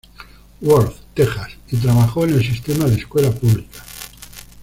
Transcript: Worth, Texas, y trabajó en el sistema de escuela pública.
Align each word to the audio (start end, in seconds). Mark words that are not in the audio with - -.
Worth, 0.61 0.95
Texas, 1.13 1.51
y 1.69 1.77
trabajó 1.77 2.23
en 2.23 2.31
el 2.31 2.43
sistema 2.43 2.85
de 2.85 2.95
escuela 2.95 3.29
pública. 3.29 3.83